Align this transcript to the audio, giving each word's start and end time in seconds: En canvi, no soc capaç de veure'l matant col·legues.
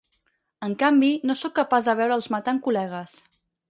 En 0.67 0.73
canvi, 0.85 1.11
no 1.31 1.37
soc 1.43 1.55
capaç 1.61 1.93
de 1.93 1.97
veure'l 2.03 2.29
matant 2.39 2.67
col·legues. 2.67 3.19